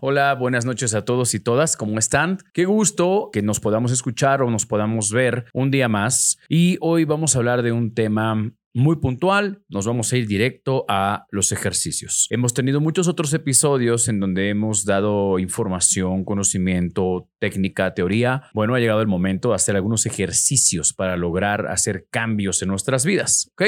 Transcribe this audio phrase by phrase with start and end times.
[0.00, 2.38] Hola, buenas noches a todos y todas, ¿cómo están?
[2.52, 6.38] Qué gusto que nos podamos escuchar o nos podamos ver un día más.
[6.48, 10.84] Y hoy vamos a hablar de un tema muy puntual, nos vamos a ir directo
[10.88, 12.28] a los ejercicios.
[12.30, 18.44] Hemos tenido muchos otros episodios en donde hemos dado información, conocimiento, técnica, teoría.
[18.54, 23.04] Bueno, ha llegado el momento de hacer algunos ejercicios para lograr hacer cambios en nuestras
[23.04, 23.50] vidas.
[23.54, 23.64] ¿Ok?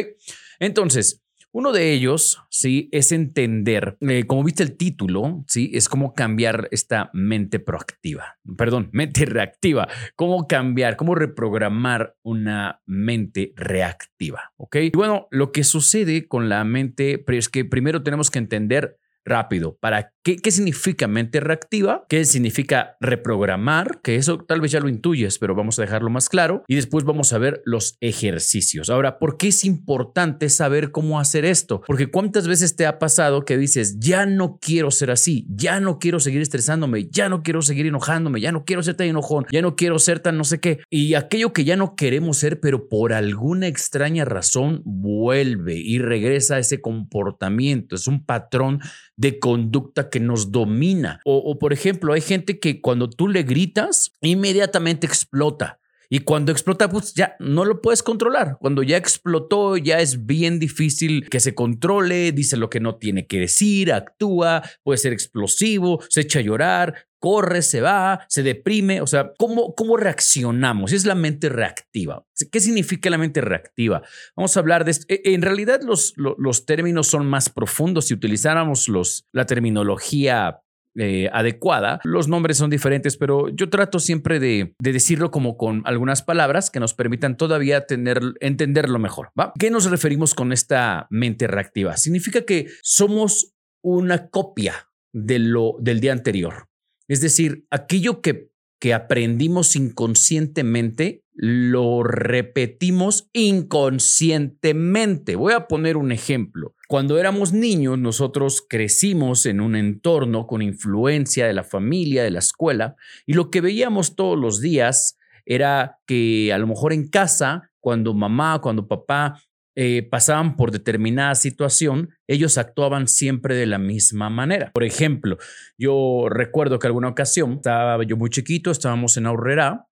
[0.61, 6.15] Entonces, uno de ellos, sí, es entender, eh, como viste el título, sí, es cómo
[6.15, 14.77] cambiar esta mente proactiva, perdón, mente reactiva, cómo cambiar, cómo reprogramar una mente reactiva, ¿ok?
[14.77, 19.77] Y bueno, lo que sucede con la mente es que primero tenemos que entender rápido.
[19.79, 22.05] ¿Para qué, qué significa mente reactiva?
[22.09, 24.01] ¿Qué significa reprogramar?
[24.03, 26.65] Que eso tal vez ya lo intuyes, pero vamos a dejarlo más claro.
[26.69, 28.91] Y después vamos a ver los ejercicios.
[28.91, 31.83] Ahora, ¿por qué es importante saber cómo hacer esto?
[31.87, 35.99] Porque cuántas veces te ha pasado que dices, ya no quiero ser así, ya no
[35.99, 39.63] quiero seguir estresándome, ya no quiero seguir enojándome, ya no quiero ser tan enojón, ya
[39.63, 40.81] no quiero ser tan no sé qué.
[40.91, 46.57] Y aquello que ya no queremos ser, pero por alguna extraña razón vuelve y regresa
[46.57, 47.97] a ese comportamiento.
[47.97, 48.81] Es un patrón
[49.17, 51.21] de conducta que nos domina.
[51.25, 55.81] O, por ejemplo, hay gente que cuando tú le gritas, inmediatamente explota.
[56.13, 58.59] Y cuando explota, pues ya no lo puedes controlar.
[58.61, 63.29] Cuando ya explotó, ya es bien difícil que se controle, dice lo que no tiene
[63.29, 69.01] que decir, actúa, puede ser explosivo, se echa a llorar, corre, se va, se deprime.
[69.01, 70.93] O sea, ¿cómo, cómo reaccionamos?
[70.93, 72.27] Es la mente reactiva.
[72.51, 74.03] ¿Qué significa la mente reactiva?
[74.37, 75.07] Vamos a hablar de esto.
[75.09, 78.07] E, en realidad, los, los, términos son más profundos.
[78.07, 80.61] Si utilizáramos los, la terminología
[80.97, 82.01] eh, adecuada.
[82.03, 86.69] Los nombres son diferentes, pero yo trato siempre de, de, decirlo como con algunas palabras
[86.69, 89.31] que nos permitan todavía tener, entenderlo mejor.
[89.57, 91.97] ¿Qué nos referimos con esta mente reactiva?
[91.97, 96.70] Significa que somos una copia de lo, del día anterior.
[97.11, 105.35] Es decir, aquello que, que aprendimos inconscientemente, lo repetimos inconscientemente.
[105.35, 106.77] Voy a poner un ejemplo.
[106.87, 112.39] Cuando éramos niños, nosotros crecimos en un entorno con influencia de la familia, de la
[112.39, 112.95] escuela,
[113.27, 118.15] y lo que veíamos todos los días era que a lo mejor en casa, cuando
[118.15, 119.43] mamá, cuando papá
[119.83, 124.71] eh, pasaban por determinada situación, ellos actuaban siempre de la misma manera.
[124.75, 125.39] Por ejemplo,
[125.79, 129.87] yo recuerdo que alguna ocasión estaba yo muy chiquito, estábamos en Aurrera,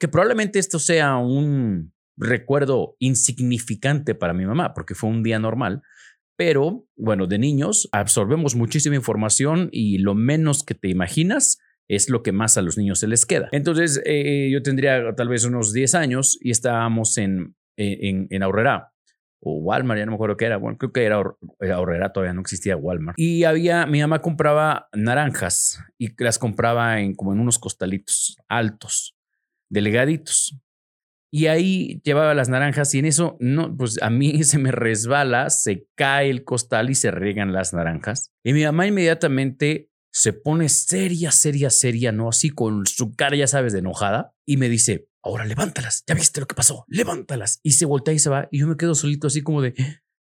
[0.00, 5.82] que probablemente esto sea un recuerdo insignificante para mi mamá, porque fue un día normal.
[6.36, 12.24] Pero bueno, de niños absorbemos muchísima información y lo menos que te imaginas es lo
[12.24, 13.48] que más a los niños se les queda.
[13.52, 18.94] Entonces, eh, yo tendría tal vez unos 10 años y estábamos en, en, en Aurrera
[19.40, 20.56] o Walmart, ya no me acuerdo qué era.
[20.56, 23.18] Bueno, creo que era Ahorrera, todavía no existía Walmart.
[23.18, 29.16] Y había, mi mamá compraba naranjas y las compraba en como en unos costalitos altos,
[29.70, 30.58] delgaditos.
[31.30, 35.50] Y ahí llevaba las naranjas y en eso, no, pues a mí se me resbala,
[35.50, 38.32] se cae el costal y se riegan las naranjas.
[38.44, 42.30] Y mi mamá inmediatamente se pone seria, seria, seria, ¿no?
[42.30, 44.34] Así con su cara, ya sabes, de enojada.
[44.46, 47.60] Y me dice, ahora levántalas, ya viste lo que pasó, levántalas.
[47.62, 49.74] Y se voltea y se va y yo me quedo solito así como de...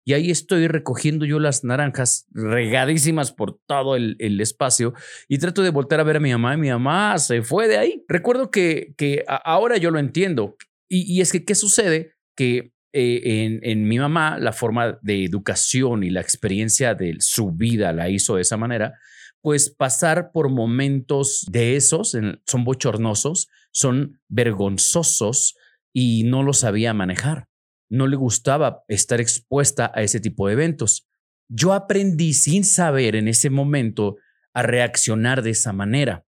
[0.08, 4.94] Y ahí estoy recogiendo yo las naranjas regadísimas por todo el, espacio
[5.28, 7.80] y trato de voltear a ver a mi mamá y mi mamá se fue de
[7.80, 8.06] ahí.
[8.08, 10.58] Recuerdo que, que ahora yo lo entiendo.
[10.88, 12.14] Y, es que, ¿qué sucede?
[12.36, 17.52] Que eh, en, en, mi mamá la forma de educación y la experiencia de su
[17.52, 19.00] vida la hizo de esa manera,
[19.46, 22.18] pues pasar por momentos de esos
[22.48, 25.56] son bochornosos, son vergonzosos
[25.94, 27.48] y no lo sabía manejar.
[27.88, 31.08] No le gustaba estar expuesta a ese tipo de eventos.
[31.48, 34.16] Yo aprendí sin saber en ese momento
[34.52, 36.26] a reaccionar de esa manera,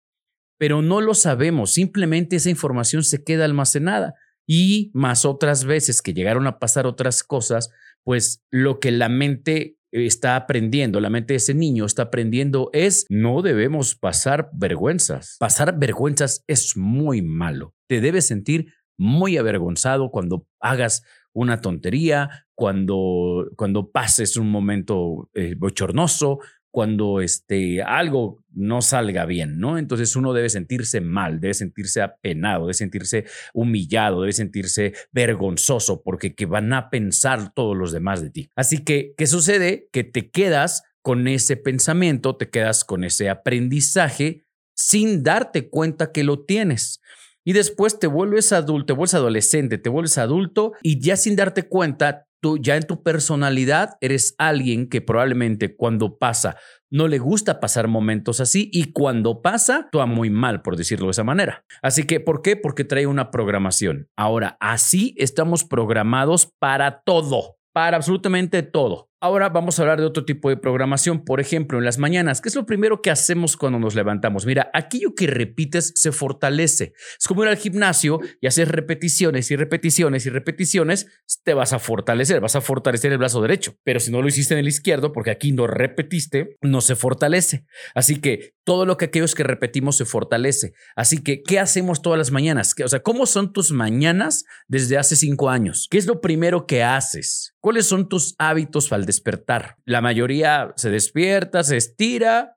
[0.59, 4.15] pero no lo sabemos, simplemente esa información se queda almacenada
[4.45, 7.71] y más otras veces que llegaron a pasar otras cosas,
[8.03, 13.07] pues lo que la mente está aprendiendo, la mente de ese niño está aprendiendo es
[13.09, 15.37] no debemos pasar vergüenzas.
[15.39, 17.75] Pasar vergüenzas es muy malo.
[17.89, 25.55] Te debes sentir muy avergonzado cuando hagas una tontería, cuando, cuando pases un momento eh,
[25.57, 26.41] bochornoso,
[26.75, 29.79] cuando este, algo no salga bien, ¿no?
[29.79, 36.35] Entonces uno debe sentirse mal, debe sentirse apenado, debe sentirse humillado, debe sentirse vergonzoso, porque
[36.35, 38.51] que van a pensar todos los demás de ti.
[38.57, 39.89] Así que, ¿qué sucede?
[39.93, 44.45] Que te quedas con ese pensamiento, te quedas con ese aprendizaje
[44.75, 47.01] sin darte cuenta que lo tienes.
[47.45, 51.69] Y después te vuelves adulto, te vuelves adolescente, te vuelves adulto y ya sin darte
[51.69, 56.59] cuenta tú ya en tu personalidad eres alguien que probablemente cuando pasa
[56.91, 61.13] no le gusta pasar momentos así y cuando pasa, actúa muy mal, por decirlo de
[61.13, 61.65] esa manera.
[61.81, 62.55] Así que, ¿por qué?
[62.57, 64.11] Porque trae una programación.
[64.15, 69.09] Ahora, así estamos programados para todo, para absolutamente todo.
[69.25, 72.43] Ahora vamos a hablar de otro tipo de programación, por ejemplo, en las mañanas.
[72.43, 74.45] ¿Qué es lo primero que hacemos cuando nos levantamos?
[74.45, 76.93] Mira, aquello que repites se fortalece.
[77.19, 81.07] Es como ir al gimnasio y hacer repeticiones y repeticiones y repeticiones,
[81.43, 83.79] te vas a fortalecer, vas a fortalecer el brazo derecho.
[83.83, 87.65] Pero si no lo hiciste en el izquierdo, porque aquí no repetiste, no se fortalece.
[87.95, 90.75] Así que todo lo que aquellos que repetimos se fortalece.
[90.97, 92.75] Así que, ¿qué hacemos todas las mañanas?
[92.85, 95.89] O sea, ¿cómo son tus mañanas desde hace cinco años?
[95.91, 97.55] ¿Qué es lo primero que haces?
[97.61, 99.77] ¿Cuáles son tus hábitos al despertar.
[99.85, 102.57] La mayoría se despierta, se estira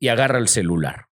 [0.00, 1.06] y agarra el celular.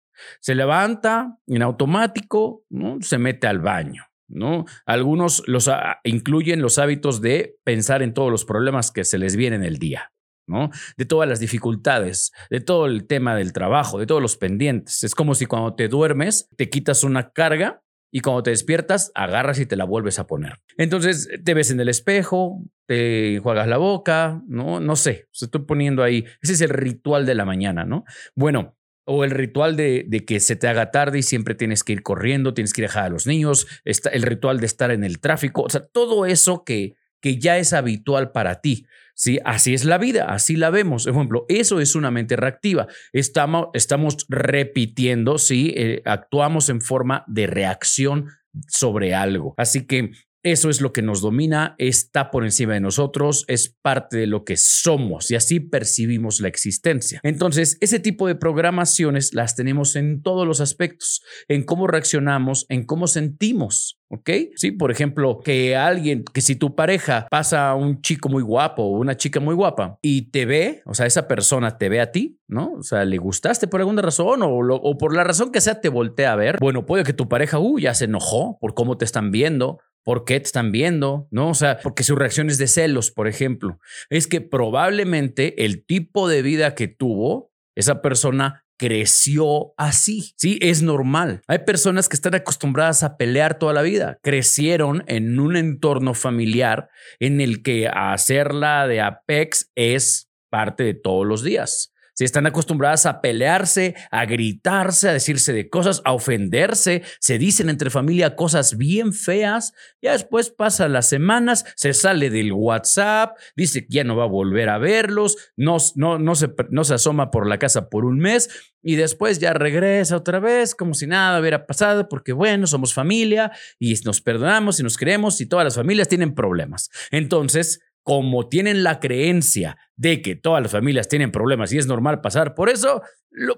[0.41, 2.99] Se levanta en automático, ¿no?
[3.01, 4.05] se mete al baño.
[4.29, 4.65] ¿no?
[4.87, 5.71] Algunos los
[6.05, 10.13] incluyen los hábitos de pensar en todos los problemas que se les vienen el día.
[10.49, 10.71] ¿no?
[10.97, 15.03] De todas las dificultades, de todo el tema del trabajo, de todos los pendientes.
[15.03, 17.83] Es como si cuando te duermes te quitas una carga
[18.13, 20.61] y cuando te despiertas, agarras y te la vuelves a poner.
[20.79, 24.81] Entonces te ves en el espejo, te enjuagas la boca, ¿no?
[24.81, 26.25] No sé, se estoy poniendo ahí.
[26.41, 28.05] Ese es el ritual de la mañana, ¿no?
[28.35, 32.03] Bueno, o el ritual de, que se te haga tarde y siempre tienes que ir
[32.03, 35.05] corriendo, tienes que ir a dejar a los niños, está el ritual de estar en
[35.05, 38.87] el tráfico, o sea, todo eso que, que ya es habitual para ti.
[39.15, 39.39] ¿sí?
[39.45, 41.05] Así es la vida, así la vemos.
[41.05, 42.87] Por ejemplo, eso es una mente reactiva.
[43.13, 45.73] Estamos, estamos repitiendo, ¿sí?
[45.77, 48.27] Eh, actuamos en forma de reacción
[48.69, 49.55] sobre algo.
[49.57, 50.11] Así que
[50.47, 54.45] eso es lo que nos domina, está por encima de nosotros, es parte de lo
[54.45, 57.19] que somos y así percibimos la existencia.
[57.25, 62.85] Entonces, ese tipo de programaciones las tenemos en todos los aspectos, en cómo reaccionamos, en
[62.85, 63.99] cómo sentimos.
[64.09, 64.31] ¿Ok?
[64.55, 68.85] Sí, por ejemplo, que alguien, que si tu pareja pasa a un chico muy guapo
[68.85, 72.13] o una chica muy guapa y te ve, o sea, esa persona te ve a
[72.13, 72.75] ti, ¿no?
[72.75, 76.33] O sea, le gustaste por alguna razón o, por la razón que sea te voltea
[76.33, 76.59] a ver.
[76.61, 80.25] Bueno, puede que tu pareja, uh, ya se enojó por cómo te están viendo ¿Por
[80.25, 81.27] qué te están viendo?
[81.33, 81.51] ¿No?
[81.51, 83.81] O sea, porque su reacción es de celos, por ejemplo.
[84.09, 90.33] Es que probablemente el tipo de vida que tuvo esa persona creció así.
[90.37, 91.43] Sí, es normal.
[91.49, 94.21] Hay personas que están acostumbradas a pelear toda la vida.
[94.23, 96.89] Crecieron en un entorno familiar
[97.19, 101.93] en el que hacerla de Apex es parte de todos los días.
[102.17, 107.69] Si están acostumbradas a pelearse, a gritarse, a decirse de cosas, a ofenderse, se dicen
[107.69, 113.87] entre familia cosas bien feas, ya después pasan las semanas, se sale del WhatsApp, dice
[113.87, 116.55] que ya no va a volver a verlos, no, se,
[116.85, 118.49] se asoma por la casa por un mes
[118.83, 123.53] y después ya regresa otra vez como si nada hubiera pasado, porque bueno, somos familia
[123.79, 126.89] y nos perdonamos y nos queremos y todas las familias tienen problemas.
[127.11, 132.21] Entonces, como tienen la creencia de que todas las familias tienen problemas y es normal
[132.21, 133.03] pasar por eso,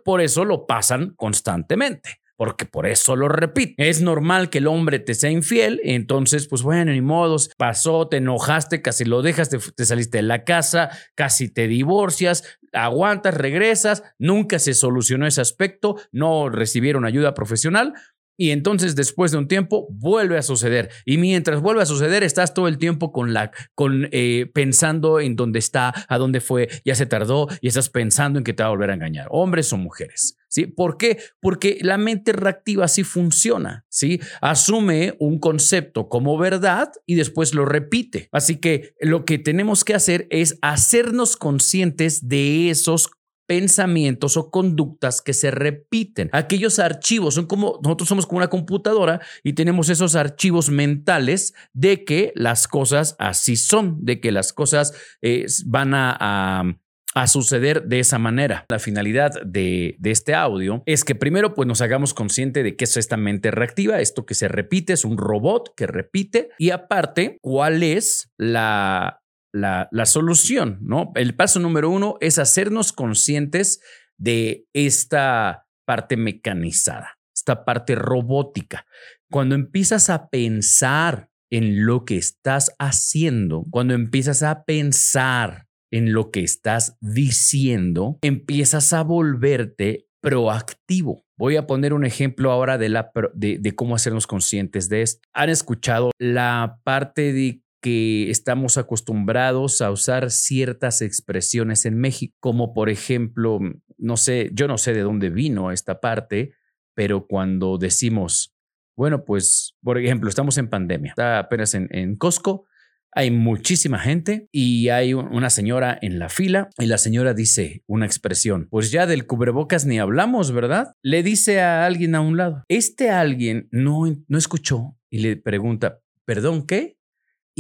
[0.07, 2.23] por eso lo pasan constantemente.
[2.35, 3.75] Porque por eso lo repito.
[3.79, 5.81] Es normal que el hombre te sea infiel.
[5.83, 7.51] Entonces, pues bueno, ni modos.
[7.59, 13.35] Pasó, te enojaste, casi lo dejas, te saliste de la casa, casi te divorcias, aguantas,
[13.35, 14.05] regresas.
[14.19, 15.97] Nunca se solucionó ese aspecto.
[16.13, 17.93] No recibieron ayuda profesional
[18.39, 20.91] y entonces después de un tiempo vuelve a suceder.
[21.05, 25.37] Y mientras vuelve a suceder, estás todo el tiempo con la, con, eh, pensando en
[25.37, 28.69] dónde está, a dónde fue, ya se tardó y estás pensando en que te va
[28.69, 30.37] a volver a engañar, hombres o mujeres.
[30.51, 30.67] ¿Sí?
[30.67, 31.19] ¿Por qué?
[31.41, 34.19] Porque la mente reactiva así funciona, ¿sí?
[34.41, 38.31] Asume un concepto como verdad y después lo repite.
[38.33, 43.11] Así que lo que tenemos que hacer es hacernos conscientes de esos
[43.49, 46.29] pensamientos o conductas que se repiten.
[46.33, 52.05] Aquellos archivos son como, nosotros somos como una computadora y tenemos esos archivos mentales de
[52.05, 56.77] que las cosas así son, de que las cosas eh, van a,
[57.15, 58.67] a suceder de esa manera.
[58.69, 62.85] La finalidad de, de, este audio es que primero pues nos hagamos consciente de qué
[62.85, 67.39] es esta mente reactiva, esto que se repite, es un robot que repite y aparte,
[67.41, 71.13] cuál es la, la, solución, ¿no?
[71.15, 73.81] El paso número uno es hacernos conscientes
[74.17, 78.87] de esta parte mecanizada, esta parte robótica.
[79.31, 86.31] Cuando empiezas a pensar en lo que estás haciendo, cuando empiezas a pensar en lo
[86.31, 91.25] que estás diciendo, empiezas a volverte proactivo.
[91.39, 95.21] Voy a poner un ejemplo ahora de, la, de, cómo hacernos conscientes de esto.
[95.33, 102.75] Han escuchado la parte de que estamos acostumbrados a usar ciertas expresiones en México, como
[102.75, 103.61] por ejemplo,
[103.97, 106.53] no sé, yo no sé de dónde vino esta parte,
[106.95, 108.55] pero cuando decimos,
[108.97, 112.67] bueno, pues, por ejemplo, estamos en pandemia, está apenas en, en Costco
[113.13, 118.07] hay muchísima gente y hay una señora en la fila y la señora dice una
[118.07, 120.93] expresión, pues ya del cubrebocas ni hablamos, ¿verdad?
[121.03, 122.65] Le dice a alguien a un lado.
[122.69, 126.98] Este alguien no, no escuchó y le pregunta, ¿perdón qué?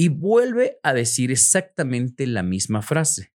[0.00, 3.32] Y vuelve a decir exactamente la misma frase.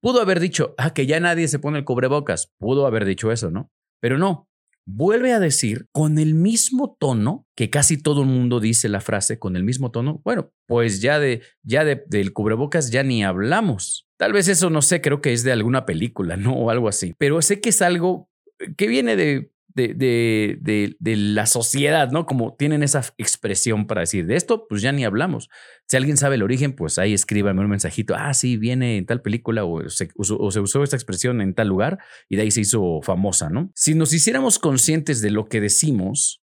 [0.00, 2.52] Pudo haber dicho, ah, que ya nadie se pone el cubrebocas.
[2.58, 3.72] Pudo haber dicho eso, ¿no?
[4.02, 4.50] Pero no,
[4.84, 9.38] vuelve a decir con el mismo tono que casi todo el mundo dice la frase
[9.38, 10.20] con el mismo tono.
[10.24, 14.06] Bueno, pues ya de ya de, del cubrebocas ya ni hablamos.
[14.18, 16.52] Tal vez eso no sé, creo que es de alguna película, ¿no?
[16.52, 17.14] O algo así.
[17.16, 18.28] Pero sé que es algo
[18.76, 22.26] que viene de de, de, de, la sociedad, ¿no?
[22.26, 25.50] Como tienen esa expresión para decir, de esto, pues ya ni hablamos.
[25.88, 29.20] Si alguien sabe el origen, pues ahí escríbame un mensajito, ah, sí, viene en tal
[29.20, 32.60] película o se, o se usó esta expresión en tal lugar y de ahí se
[32.60, 33.70] hizo famosa, ¿no?
[33.74, 36.44] Si nos hiciéramos conscientes de lo que decimos,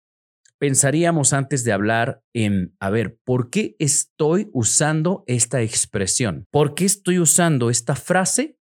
[0.59, 6.47] pensaríamos antes de hablar en, a ver, ¿por qué estoy usando esta expresión?
[6.51, 8.57] ¿Por qué estoy usando esta frase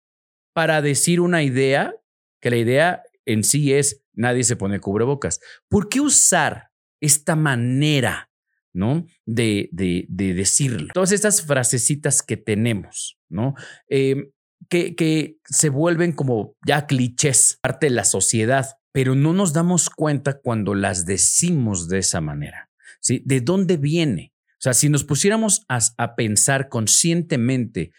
[0.53, 1.95] para decir una idea
[2.41, 5.39] que la idea en sí es nadie se pone cubrebocas.
[5.69, 6.69] ¿Por qué usar
[7.01, 8.29] esta manera,
[8.73, 9.05] ¿no?
[9.25, 10.87] De, de, decirlo.
[10.93, 13.55] Todas estas frasecitas que tenemos, ¿no?
[13.87, 14.31] Em,
[14.69, 19.89] que, que se vuelven como ya clichés, parte de la sociedad, pero no nos damos
[19.89, 22.69] cuenta cuando las decimos de esa manera.
[23.01, 23.21] ¿sí?
[23.25, 24.33] ¿De dónde viene?
[24.53, 27.91] O sea, si nos pusiéramos a pensar conscientemente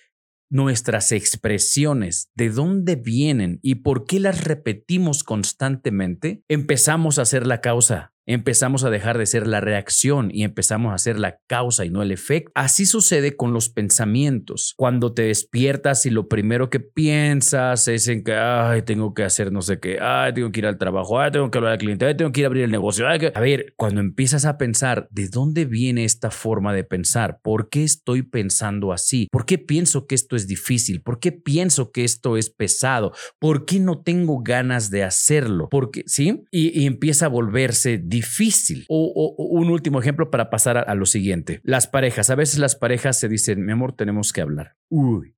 [0.50, 7.60] nuestras expresiones, de dónde vienen y por qué las repetimos constantemente, empezamos a ser la
[7.60, 11.90] causa empezamos a dejar de ser la reacción y empezamos a ser la causa y
[11.90, 12.50] no el efecto.
[12.54, 14.74] Así sucede con los pensamientos.
[14.76, 19.52] Cuando te despiertas y lo primero que piensas es en que, ay, tengo que hacer
[19.52, 22.06] no sé qué, ay, tengo que ir al trabajo, ay, tengo que hablar al cliente,
[22.06, 23.06] ay, tengo que ir a abrir el negocio.
[23.06, 27.40] A ver, cuando empiezas a pensar, ¿de dónde viene esta forma de pensar?
[27.42, 29.28] ¿Por qué estoy pensando así?
[29.30, 31.02] ¿Por qué pienso que esto es difícil?
[31.02, 33.12] ¿Por qué pienso que esto es pesado?
[33.38, 35.68] ¿Por qué no tengo ganas de hacerlo?
[35.70, 36.44] Porque, ¿sí?
[36.50, 38.84] Y, y empieza a volverse difícil.
[38.88, 41.60] O, un último ejemplo para pasar a, lo siguiente.
[41.64, 42.30] Las parejas.
[42.30, 44.76] A veces las parejas se dicen, mi amor, tenemos que hablar.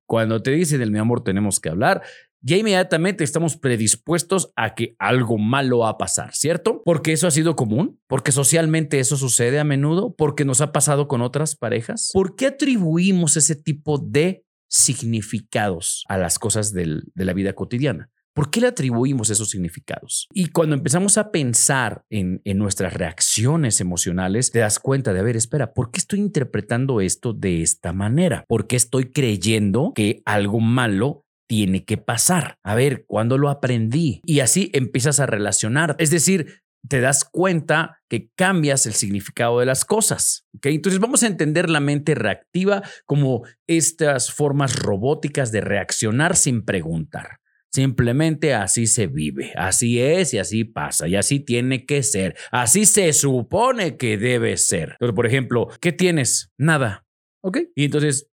[0.04, 2.02] Cuando te dicen el mi amor, tenemos que hablar,
[2.42, 6.82] ya inmediatamente estamos predispuestos a que algo malo va a pasar, ¿cierto?
[6.84, 11.08] Porque eso ha sido común, porque socialmente eso sucede a menudo, porque nos ha pasado
[11.08, 12.10] con otras parejas.
[12.12, 18.10] ¿Por qué atribuimos ese tipo de significados a las cosas de la vida cotidiana?
[18.36, 20.28] ¿Por qué le atribuimos esos significados?
[20.30, 25.38] Y cuando empezamos a pensar en, nuestras reacciones emocionales, te das cuenta de, a ver,
[25.38, 28.44] espera, ¿por qué estoy interpretando esto de esta manera?
[28.46, 32.58] ¿Por qué estoy creyendo que algo malo tiene que pasar?
[32.62, 34.20] A ver, ¿cuándo lo aprendí?
[34.26, 35.96] Y así empiezas a relacionar.
[35.98, 40.46] Es decir, te das cuenta que cambias el significado de las cosas.
[40.62, 47.38] Entonces vamos a entender la mente reactiva como estas formas robóticas de reaccionar sin preguntar.
[47.76, 52.86] Simplemente así se vive, así es y así pasa y así tiene que ser, así
[52.86, 54.96] se supone que debe ser.
[55.14, 56.50] Por ejemplo, ¿qué tienes?
[56.56, 57.04] Nada.
[57.44, 57.58] ¿Ok?
[57.74, 58.30] Y entonces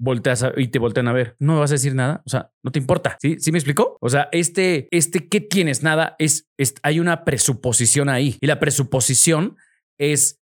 [0.00, 1.36] volteas y te voltean a ver.
[1.38, 2.22] No vas a decir nada.
[2.24, 3.18] O sea, no te importa.
[3.20, 3.36] ¿Sí?
[3.38, 3.98] ¿Sí me explicó?
[4.00, 5.82] O sea, este, este ¿qué tienes?
[5.82, 8.38] Nada es, es, hay una presuposición ahí.
[8.40, 9.58] Y la presuposición
[9.98, 10.40] es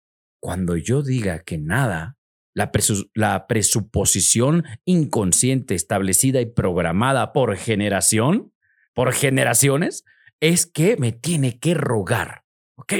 [0.42, 2.16] cuando yo diga que nada,
[3.14, 8.52] la, presuposición inconsciente establecida y programada por generación,
[8.94, 10.04] por generaciones,
[10.40, 12.44] es que me tiene que rogar.
[12.76, 12.94] ¿Ok?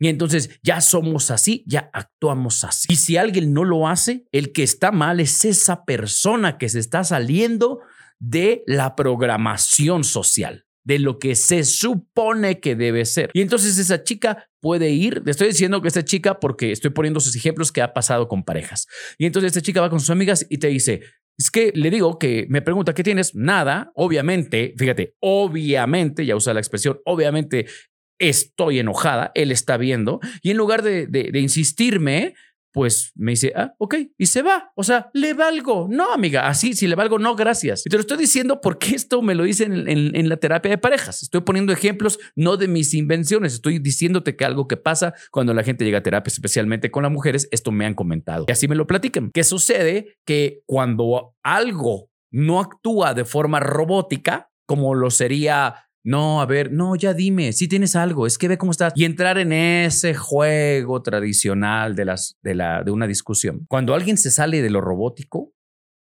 [0.00, 2.86] Y entonces ya somos así, ya actuamos así.
[2.90, 6.80] Y si alguien no lo hace, el que está mal es esa persona que se
[6.80, 7.80] está saliendo
[8.18, 13.30] de la programación social de lo que se supone que debe ser.
[13.32, 17.20] Y entonces esa chica puede ir, le estoy diciendo que esta chica porque estoy poniendo
[17.20, 18.86] sus ejemplos que ha pasado con parejas.
[19.18, 21.00] Y entonces esta chica va con sus amigas y te dice,
[21.36, 23.34] es que le digo que me pregunta, ¿qué tienes?
[23.34, 27.66] Nada, obviamente, fíjate, obviamente, ya usa la expresión, obviamente
[28.18, 32.34] estoy enojada, él está viendo, y en lugar de, insistirme,
[32.74, 34.72] pues me dice, ah, ok, y se va.
[34.74, 35.86] O sea, le valgo.
[35.88, 37.86] No, amiga, así, si le valgo, no, gracias.
[37.86, 41.22] Y te lo estoy diciendo porque esto me lo dicen en, la terapia de parejas.
[41.22, 45.62] Estoy poniendo ejemplos no de mis invenciones, estoy diciéndote que algo que pasa cuando la
[45.62, 48.44] gente llega a terapia, especialmente con las mujeres, esto me han comentado.
[48.48, 49.30] Y así me lo platican.
[49.32, 50.18] ¿Qué sucede?
[50.26, 56.96] Que cuando algo no actúa de forma robótica, como lo sería no, a ver, no,
[56.96, 58.92] ya dime, si tienes algo, es que ve cómo estás.
[58.94, 63.64] Y entrar en ese juego tradicional de, las, de, la, de una discusión.
[63.68, 65.52] Cuando alguien se sale de lo robótico, o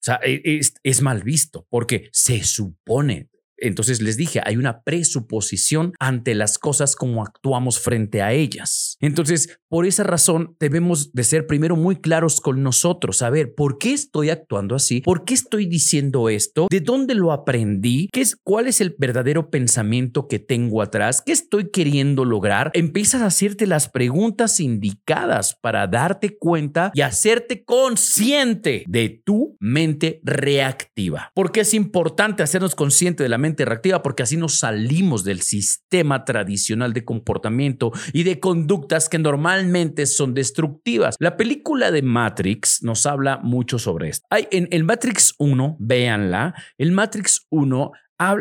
[0.02, 5.94] sea, e, es, es mal visto porque se supone, Entonces les dije, hay una presuposición
[6.00, 8.98] ante las cosas como actuamos frente a ellas.
[9.00, 13.78] Entonces, por esa razón, debemos de ser primero muy claros con nosotros, a ver, ¿por
[13.78, 15.02] qué estoy actuando así?
[15.02, 16.68] ¿Por qué estoy diciendo esto?
[16.70, 18.10] ¿De dónde lo aprendí?
[18.12, 21.22] ¿Qué es, ¿Cuál es el verdadero pensamiento que tengo atrás?
[21.26, 22.72] ¿Qué estoy queriendo lograr?
[22.74, 30.20] Empiezas a hacerte las preguntas indicadas para darte cuenta y hacerte consciente de tu mente
[30.24, 31.32] reactiva.
[31.34, 34.04] ¿Por qué es importante hacernos consciente de la mente reactiva?
[34.04, 40.34] Porque así nos salimos del sistema tradicional de comportamiento y de conductas que normalmente son
[40.34, 41.16] destructivas.
[41.20, 44.26] La película de Matrix nos habla mucho sobre esto.
[44.30, 47.92] Hay en el Matrix 1, véanla, el Matrix 1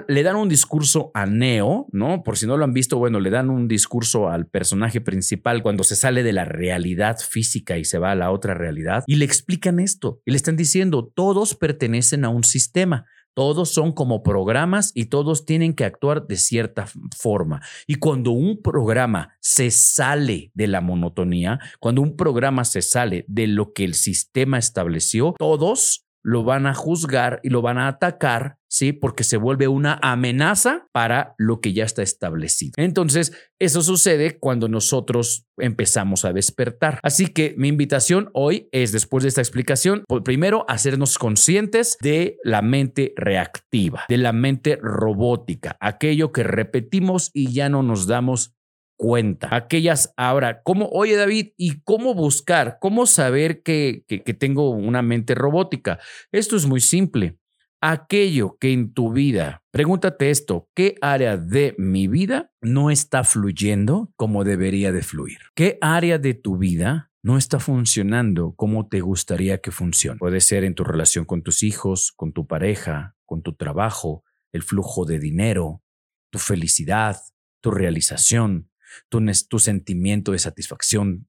[0.07, 2.23] le dan un discurso a Neo, ¿no?
[2.23, 5.83] Por si no lo han visto, bueno, le dan un discurso al personaje principal cuando
[5.83, 9.25] se sale de la realidad física y se va a la otra realidad y le
[9.25, 13.07] explican esto y le están diciendo, todos pertenecen a un sistema.
[13.35, 16.87] Todos son como programas y todos tienen que actuar de cierta
[17.17, 17.61] forma.
[17.87, 23.47] Y cuando un programa se sale de la monotonía, cuando un programa se sale de
[23.47, 28.57] lo que el sistema estableció, todos lo van a juzgar y lo van a atacar,
[28.67, 28.93] ¿sí?
[28.93, 32.73] Porque se vuelve una amenaza para lo que ya está establecido.
[32.79, 36.99] Entonces, eso sucede cuando nosotros empezamos a despertar.
[37.03, 42.63] Así que mi invitación hoy es, después de esta explicación, primero hacernos conscientes de la
[42.63, 48.55] mente reactiva, de la mente robótica, aquello que repetimos y ya no nos damos
[48.97, 49.49] cuenta.
[49.55, 52.79] Aquellas ahora, ¿cómo, oye David, ¿y cómo buscar?
[52.81, 55.99] ¿Cómo saber que, que, que tengo una mente robótica?
[56.33, 57.39] Esto es muy simple.
[57.87, 64.11] Aquello que en tu vida, pregúntate esto, ¿qué área de mi vida no está fluyendo
[64.17, 65.39] como debería de fluir?
[65.55, 70.19] ¿Qué área de tu vida no está funcionando como te gustaría que funcione?
[70.19, 74.63] Puede ser en tu relación con tus hijos, con tu pareja, con tu trabajo, el
[74.63, 75.83] flujo de dinero,
[76.31, 77.19] tu felicidad,
[77.61, 78.71] tu realización,
[79.09, 81.29] tu, sentimiento de satisfacción.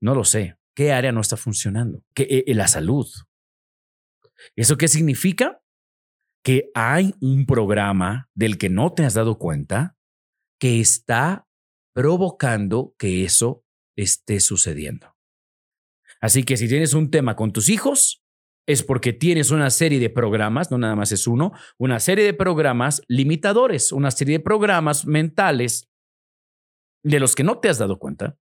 [0.00, 0.56] No lo sé.
[0.74, 2.02] ¿Qué área no está funcionando?
[2.14, 3.08] ¿Qué, eh, eh, la salud.
[4.54, 5.60] ¿Eso qué significa?
[6.44, 9.96] Que hay un programa del que no te has dado cuenta
[10.60, 11.46] que está
[11.94, 13.64] provocando que eso
[13.96, 15.16] esté sucediendo.
[16.20, 18.22] Así que si tienes un tema con tus hijos,
[18.68, 22.34] es porque tienes una serie de programas, no nada más es uno, una serie de
[22.34, 25.87] programas limitadores, una serie de programas mentales
[27.02, 28.36] de los que no te has dado cuenta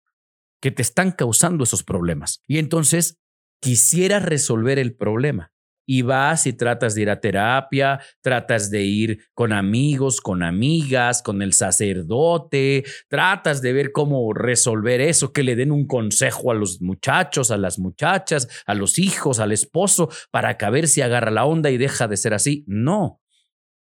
[0.61, 2.41] que te están causando esos problemas.
[2.47, 3.19] Y entonces
[3.61, 5.51] quisieras resolver el problema.
[5.89, 11.21] Y vas y tratas de ir a terapia, tratas de ir con amigos, con amigas,
[11.21, 16.55] con el sacerdote, tratas de ver cómo resolver eso, que le den un consejo a
[16.55, 20.99] los muchachos, a las muchachas, a los hijos, al esposo, para que a ver si
[20.99, 22.65] agarra la onda y deja de ser así.
[22.67, 23.21] No,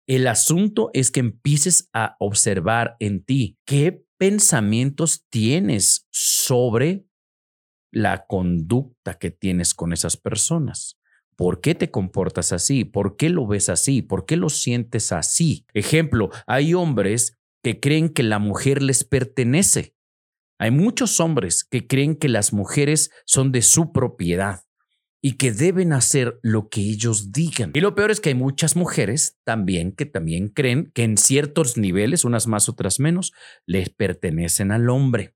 [0.07, 7.07] el asunto es que empieces a observar en ti qué pensamientos tienes sobre
[7.91, 10.99] la conducta que tienes con esas personas.
[11.37, 12.85] ¿Por qué te comportas así?
[12.85, 14.03] ¿Por qué lo ves así?
[14.03, 15.65] ¿Por qué lo sientes así?
[15.73, 19.95] Ejemplo, hay hombres que creen que la mujer les pertenece.
[20.59, 24.65] Hay muchos hombres que creen que las mujeres son de su propiedad
[25.23, 27.73] y que deben hacer lo que ellos digan.
[27.75, 31.77] Y lo peor es que hay muchas mujeres también que también creen que en ciertos
[31.77, 33.33] niveles, unas más, otras menos,
[33.67, 35.35] les pertenecen al hombre.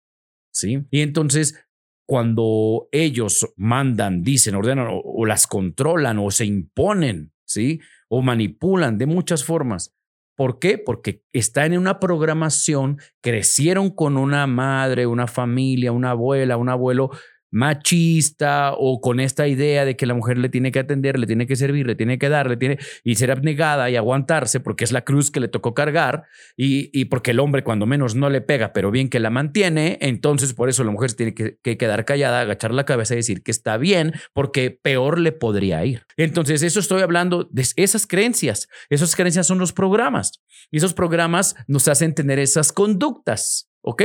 [0.53, 0.87] ¿Sí?
[0.91, 1.67] Y entonces,
[2.07, 7.81] cuando ellos mandan, dicen, ordenan o, las controlan o se imponen, ¿sí?
[8.09, 9.95] O manipulan de muchas formas.
[10.37, 10.79] ¿Por qué?
[10.79, 17.11] Porque están en una programación, crecieron con una madre, una familia, una abuela, un abuelo
[17.55, 21.47] machista o con esta idea de que la mujer le tiene que atender, le tiene
[21.47, 24.91] que servir, le tiene que dar, le tiene y ser abnegada y aguantarse porque es
[24.91, 26.25] la cruz que le tocó cargar
[26.57, 29.99] y, y porque el hombre cuando menos no le pega, pero bien que la mantiene,
[30.01, 33.45] entonces por eso la mujer tiene que, que quedar callada, agachar la cabeza y decir
[33.45, 36.07] que está bien porque peor le podría ir.
[36.17, 38.69] Entonces eso estoy hablando de esas creencias.
[38.91, 44.03] Esas creencias son los programas y esos programas nos hacen tener esas conductas, ¿ok?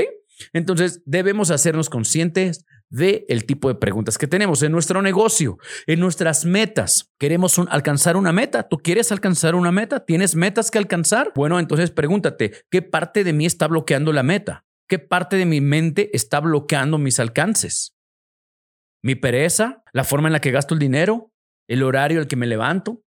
[0.54, 6.00] Entonces debemos hacernos conscientes de el tipo de preguntas que tenemos en nuestro negocio, en
[6.00, 7.12] nuestras metas.
[7.20, 8.68] Queremos alcanzar una meta.
[8.68, 10.06] ¿Tú quieres alcanzar una meta?
[10.06, 11.32] ¿Tienes metas que alcanzar?
[11.36, 14.66] Bueno, entonces pregúntate, ¿qué parte de mí está bloqueando la meta?
[14.88, 17.96] ¿Qué parte de mi mente está bloqueando mis alcances?
[19.04, 19.84] ¿Mi pereza?
[19.94, 21.32] ¿La forma en la que gasto el dinero?
[21.68, 23.04] ¿El horario al que me levanto?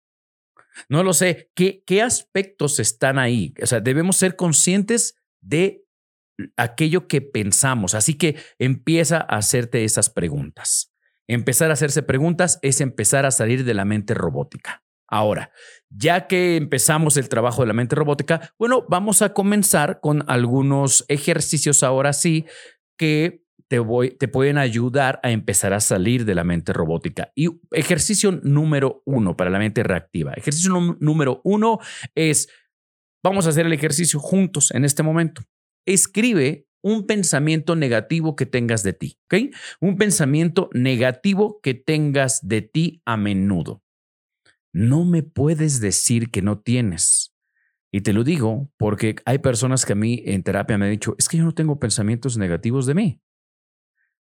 [0.89, 1.51] No lo sé.
[1.55, 3.53] ¿Qué, qué aspectos están ahí?
[3.63, 5.86] O sea, debemos ser conscientes de
[6.57, 7.95] aquello que pensamos.
[7.95, 10.93] Así que empieza a hacerte esas preguntas.
[11.29, 14.85] Empezar a hacerse preguntas es empezar a salir de la mente robótica.
[15.09, 15.53] Ahora,
[15.89, 21.05] ya que empezamos el trabajo de la mente robótica, bueno, vamos a comenzar con algunos
[21.09, 22.45] ejercicios ahora sí
[22.99, 27.33] que te, voy, te pueden ayudar a empezar a salir de la mente robótica.
[27.35, 30.33] Y ejercicio número uno para la mente reactiva.
[30.35, 31.79] Ejercicio número uno
[32.15, 32.49] es,
[33.23, 35.43] vamos a hacer el ejercicio juntos en este momento.
[35.87, 39.55] Escribe un pensamiento negativo que tengas de ti, ¿ok?
[39.81, 43.83] Un pensamiento negativo que tengas de ti a menudo.
[44.73, 47.35] No me puedes decir que no tienes.
[47.91, 51.15] Y te lo digo porque hay personas que a mí en terapia me han dicho,
[51.19, 53.21] es que yo no tengo pensamientos negativos de mí.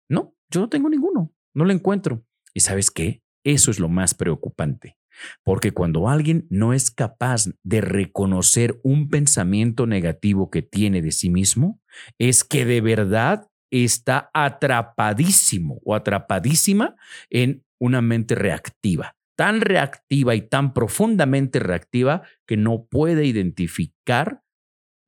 [0.08, 2.24] No, yo no tengo ninguno, no lo encuentro.
[2.54, 3.22] ¿Y sabes qué?
[3.42, 4.96] Eso es lo más preocupante,
[5.42, 11.30] porque cuando alguien no es capaz de reconocer un pensamiento negativo que tiene de sí
[11.30, 11.80] mismo,
[12.18, 16.96] es que de verdad está atrapadísimo o atrapadísima
[17.30, 24.42] en una mente reactiva, tan reactiva y tan profundamente reactiva que no puede identificar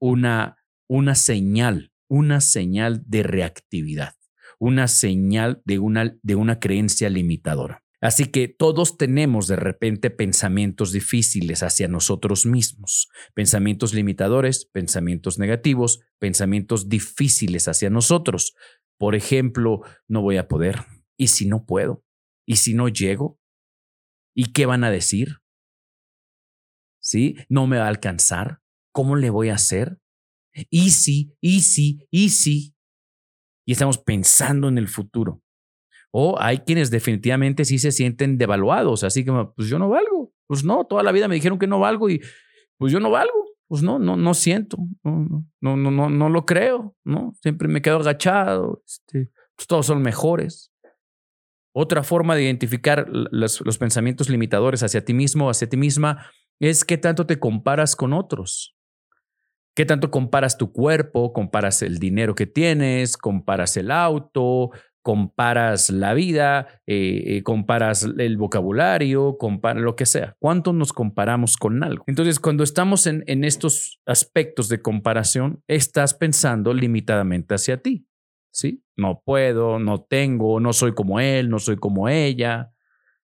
[0.01, 4.15] una, una señal, una señal de reactividad
[4.59, 7.83] una señal de una, de una creencia limitadora.
[8.01, 16.01] Así que todos tenemos de repente pensamientos difíciles hacia nosotros mismos, pensamientos limitadores, pensamientos negativos,
[16.19, 18.55] pensamientos difíciles hacia nosotros.
[18.99, 20.85] Por ejemplo, no voy a poder.
[21.17, 22.05] ¿Y si no puedo?
[22.47, 23.41] ¿Y si no llego?
[24.35, 25.39] ¿Y qué van a decir?
[27.01, 27.37] ¿Sí?
[27.49, 28.61] ¿No me va a alcanzar?
[28.93, 29.99] ¿Cómo le voy a hacer?
[30.71, 31.35] ¿Y si?
[31.41, 32.07] ¿Y si?
[32.11, 32.77] ¿Y si?
[33.67, 35.43] y estamos pensando en el futuro.
[36.19, 40.33] O hay quienes definitivamente sí se sienten devaluados, así como, pues yo no valgo.
[40.47, 42.23] Pues no, toda la vida me dijeron que no valgo y
[42.79, 43.35] pues yo no valgo.
[43.69, 47.35] Pues no, no, no siento, no, no, no, no, no lo creo, ¿no?
[47.43, 50.73] Siempre me quedo agachado, este, pues todos son mejores.
[51.75, 56.87] Otra forma de identificar los, los pensamientos limitadores hacia ti mismo, hacia ti misma, es
[56.87, 58.75] qué tanto te comparas con otros.
[59.75, 61.35] ¿Qué tanto comparas tu cuerpo?
[61.35, 63.19] ¿Comparas el dinero que tienes?
[63.19, 64.71] ¿Comparas el auto?
[65.07, 70.35] Comparas la vida, eh, eh, comparas el vocabulario, comparas lo que sea.
[70.41, 72.03] ¿Cuánto nos comparamos con algo?
[72.09, 78.09] Entonces, cuando estamos en, en estos aspectos de comparación, estás pensando limitadamente hacia ti.
[78.51, 78.83] ¿Sí?
[78.97, 82.73] No puedo, no tengo, no soy como él, no soy como ella,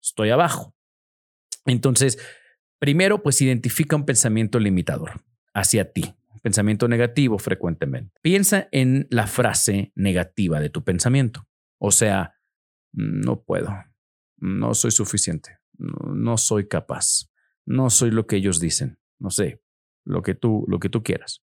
[0.03, 0.75] estoy abajo.
[1.67, 2.19] Entonces,
[2.81, 5.23] primero, pues identifica un pensamiento limitador
[5.55, 8.19] hacia ti pensamiento negativo frecuentemente.
[8.23, 11.47] Piensa en la frase negativa de tu pensamiento.
[11.81, 12.35] O sea,
[12.93, 13.71] no puedo,
[14.37, 17.31] no soy suficiente, no, soy capaz,
[17.67, 19.63] no soy lo que ellos dicen, no sé,
[20.05, 21.43] lo que tú, lo que tú quieras.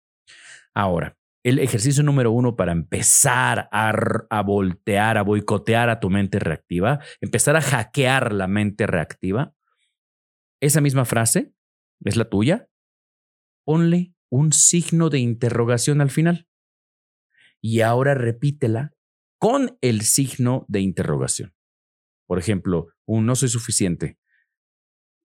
[0.75, 3.93] Ahora, el ejercicio número uno para empezar a,
[4.31, 9.55] a voltear, a boicotear a tu mente reactiva, empezar a hackear la mente reactiva,
[10.63, 11.53] esa misma frase
[12.05, 12.71] es la tuya.
[13.67, 16.49] Ponle un signo de interrogación al final.
[17.61, 18.95] Y ahora repítela
[19.43, 21.53] con el signo de interrogación.
[22.29, 24.17] Por ejemplo, un no soy suficiente.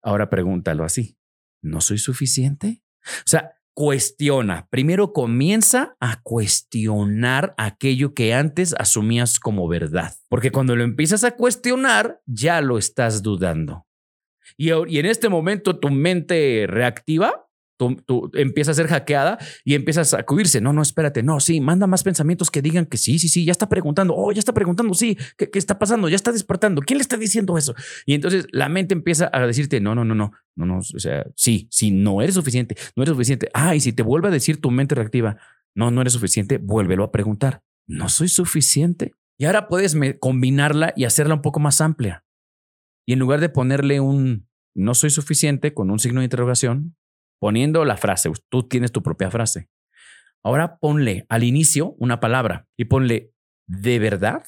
[0.01, 1.19] Ahora pregúntalo así.
[1.61, 2.81] ¿No soy suficiente?
[3.05, 4.67] O sea, cuestiona.
[4.71, 10.15] Primero comienza a cuestionar aquello que antes asumías como verdad.
[10.29, 13.85] Porque cuando lo empiezas a cuestionar, ya lo estás dudando.
[14.57, 17.46] Y, en este momento tu mente reactiva
[17.77, 20.61] Tú, empiezas a ser hackeada y empiezas a acudirse.
[20.61, 21.23] No, no, espérate.
[21.23, 24.15] No, sí, manda más pensamientos que digan que sí, sí, sí, ya está preguntando.
[24.15, 24.93] Oh, ya está preguntando.
[24.93, 26.09] Sí, ¿qué, qué está pasando?
[26.09, 26.81] Ya está despertando.
[26.81, 27.75] ¿Quién le está diciendo eso?
[28.05, 30.79] Y entonces la mente empieza a decirte, no, no, no, no, no, no.
[30.79, 33.49] O sea, sí, sí, no eres suficiente, no eres suficiente.
[33.53, 35.37] Ah, y si te vuelve a decir tu mente reactiva,
[35.75, 37.61] no, no eres suficiente, vuélvelo a preguntar.
[37.85, 39.13] No soy suficiente.
[39.37, 42.25] Y ahora puedes combinarla y hacerla un poco más amplia.
[43.05, 46.95] Y en lugar de ponerle un no soy suficiente con un signo de interrogación,
[47.39, 49.69] poniendo la frase, tú tienes tu propia frase.
[50.43, 53.33] Ahora ponle al inicio una palabra y ponle,
[53.67, 54.43] ¿de verdad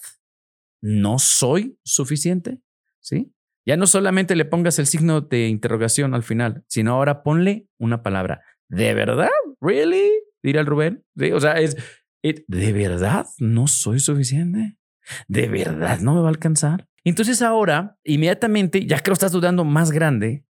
[0.82, 2.62] no soy suficiente?
[3.00, 3.34] ¿Sí?
[3.66, 8.02] Ya no solamente le pongas el signo de interrogación al final, sino ahora ponle una
[8.02, 8.42] palabra.
[8.70, 9.30] ¿De verdad?
[9.62, 10.10] ¿Really?
[10.42, 11.04] Dirá el Rubén.
[11.34, 11.76] O sea, es,
[12.22, 14.78] ¿de verdad no soy suficiente?
[15.28, 16.88] ¿De verdad no me va a alcanzar?
[17.04, 20.46] Entonces ahora, inmediatamente, ya que lo estás dudando más grande,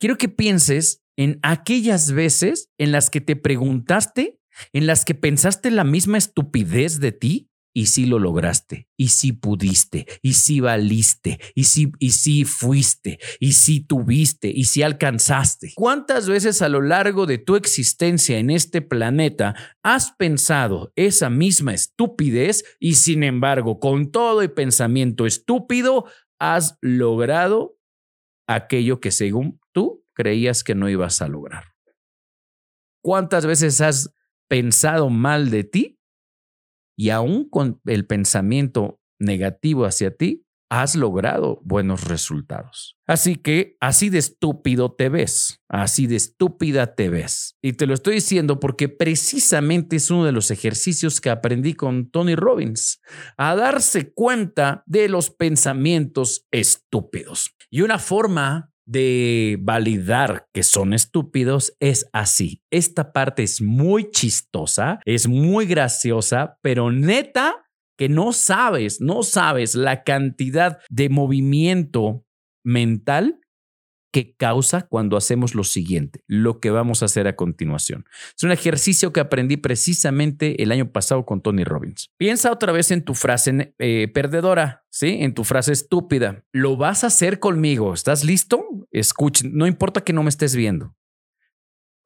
[0.00, 4.40] quiero que pienses en aquellas veces en las que te preguntaste,
[4.72, 9.32] en las que pensaste la misma estupidez de ti y sí lo lograste, y sí
[9.32, 15.72] pudiste, y sí valiste, y sí, y sí fuiste, y sí tuviste, y sí alcanzaste.
[15.74, 21.74] ¿Cuántas veces a lo largo de tu existencia en este planeta has pensado esa misma
[21.74, 26.04] estupidez y sin embargo, con todo y pensamiento estúpido,
[26.38, 27.76] has logrado
[28.46, 31.74] aquello que según tú creías que no ibas a lograr?
[33.02, 34.14] ¿Cuántas veces has
[34.48, 36.00] pensado mal de ti
[36.96, 42.96] y aún con el pensamiento negativo hacia ti, has logrado buenos resultados.
[43.06, 47.56] Así que así de estúpido te ves, así de estúpida te ves.
[47.62, 52.10] Y te lo estoy diciendo porque precisamente es uno de los ejercicios que aprendí con
[52.10, 53.00] Tony Robbins,
[53.36, 57.54] a darse cuenta de los pensamientos estúpidos.
[57.70, 62.62] Y una forma de validar que son estúpidos es así.
[62.70, 67.64] Esta parte es muy chistosa, es muy graciosa, pero neta
[67.96, 72.24] que no sabes, no sabes la cantidad de movimiento
[72.64, 73.40] mental
[74.14, 78.04] que causa cuando hacemos lo siguiente, lo que vamos a hacer a continuación.
[78.36, 82.12] Es un ejercicio que aprendí precisamente el año pasado con Tony Robbins.
[82.16, 85.16] Piensa otra vez en tu frase eh, perdedora, ¿sí?
[85.18, 86.44] En tu frase estúpida.
[86.52, 87.92] Lo vas a hacer conmigo.
[87.92, 88.64] ¿Estás listo?
[88.92, 90.94] Escuchen, no importa que no me estés viendo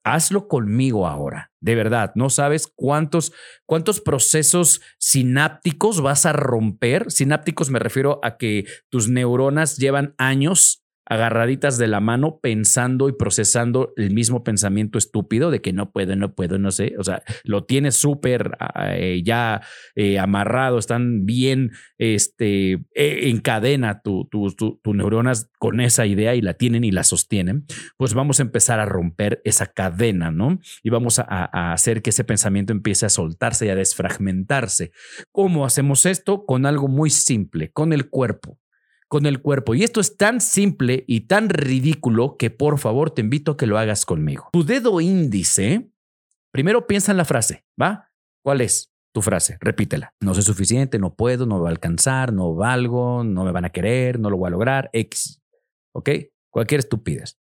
[0.04, 1.52] hazlo conmigo ahora.
[1.60, 3.34] De verdad, no sabes cuántos,
[3.66, 7.10] cuántos procesos sinápticos vas a romper.
[7.10, 13.12] Sinápticos me refiero a que tus neuronas llevan años agarraditas de la mano pensando y
[13.12, 16.94] procesando el mismo pensamiento estúpido de que no puedo, no puedo, no sé.
[16.98, 19.62] O sea, lo tienes súper ah, eh, ya
[19.94, 26.42] eh, amarrado, están bien este, e, en cadena tus tu, neuronas con esa idea y
[26.42, 27.64] la tienen y la sostienen.
[27.96, 30.58] Pues vamos a empezar a romper esa cadena, ¿no?
[30.82, 34.92] Y vamos a, a hacer que ese pensamiento empiece a soltarse y a desfragmentarse.
[35.32, 36.44] ¿Cómo hacemos esto?
[36.44, 38.58] Con algo muy simple, con el cuerpo
[39.08, 39.74] con el cuerpo.
[39.74, 43.66] Y esto es tan simple y tan ridículo que por favor te invito a que
[43.66, 44.50] lo hagas conmigo.
[44.52, 45.90] Tu dedo índice,
[46.52, 48.10] primero piensa en la frase, ¿va?
[48.44, 49.56] ¿Cuál es tu frase?
[49.60, 50.12] Repítela.
[50.20, 53.70] No soy suficiente, no puedo, no va a alcanzar, no valgo, no me van a
[53.70, 55.40] querer, no lo voy a lograr, X.
[55.94, 56.10] ¿Ok?
[56.50, 57.38] Cualquier estupidez.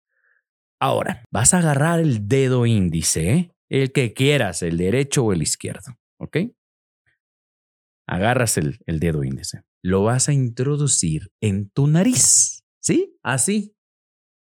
[0.80, 5.98] Ahora, vas a agarrar el dedo índice, el que quieras, el derecho o el izquierdo.
[6.20, 6.38] ¿Ok?
[8.08, 12.64] Agarras el, el dedo índice lo vas a introducir en tu nariz.
[12.82, 13.16] ¿Sí?
[13.22, 13.76] Así.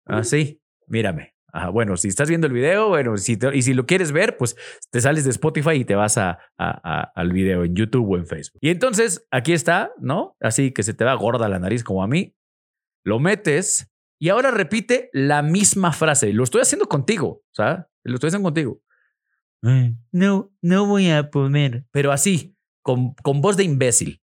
[0.06, 0.60] Así.
[0.88, 1.36] Mírame.
[1.54, 4.56] Ah, bueno, si estás viendo el video, bueno, si y si lo quieres ver, pues
[4.90, 8.58] te sales de Spotify y te vas a, al video en YouTube o en Facebook.
[8.62, 10.36] Y entonces aquí está, ¿no?
[10.40, 12.36] Así que se te va gorda la nariz como a mí.
[13.04, 13.88] Lo metes
[14.20, 16.34] y ahora repite la misma frase.
[16.34, 17.86] Lo estoy haciendo contigo, ¿sabes?
[18.04, 18.82] Lo estoy haciendo contigo.
[20.12, 21.86] No, no voy a poner.
[21.92, 24.24] Pero así, con, con voz de imbécil.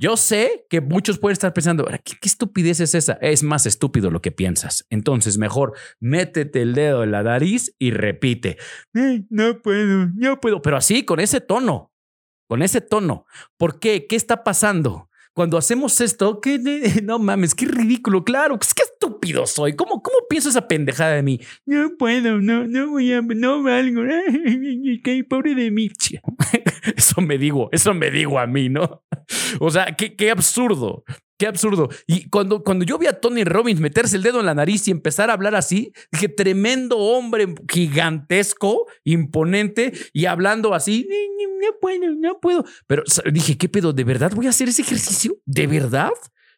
[0.00, 3.18] Yo sé que muchos pueden estar pensando, ¿qué, ¿qué, estupidez es esa?
[3.20, 4.86] Es más estúpido lo que piensas.
[4.88, 8.56] Entonces, mejor métete el dedo en la nariz y repite.
[9.28, 10.62] No puedo, no puedo.
[10.62, 11.92] Pero así, con ese tono,
[12.48, 13.26] con ese tono.
[13.58, 14.06] ¿Por qué?
[14.06, 15.07] ¿Qué está pasando?
[15.38, 16.58] Cuando hacemos esto, que
[17.04, 19.76] no mames, qué ridículo, claro, qué estúpido soy.
[19.76, 21.40] ¿Cómo, cómo pienso esa pendejada de mí?
[21.64, 24.02] No puedo, no, no voy a, no valgo.
[25.04, 25.92] Qué pobre de mí.
[26.96, 29.04] Eso me digo, eso me digo a mí, ¿no?
[29.60, 31.04] O sea, qué, qué absurdo.
[31.38, 31.88] Qué absurdo.
[32.06, 34.90] Y cuando, cuando yo vi a Tony Robbins meterse el dedo en la nariz y
[34.90, 41.08] empezar a hablar así, dije, tremendo hombre, gigantesco, imponente, y hablando así,
[41.60, 42.64] no puedo, no puedo.
[42.88, 43.92] Pero dije, ¿qué pedo?
[43.92, 45.38] ¿De verdad voy a hacer ese ejercicio?
[45.46, 46.10] ¿De verdad?